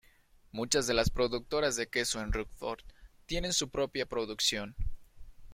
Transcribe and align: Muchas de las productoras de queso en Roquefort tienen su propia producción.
Muchas 0.51 0.87
de 0.87 0.95
las 0.95 1.11
productoras 1.11 1.75
de 1.75 1.87
queso 1.87 2.21
en 2.21 2.31
Roquefort 2.33 2.81
tienen 3.27 3.53
su 3.53 3.69
propia 3.69 4.07
producción. 4.07 4.75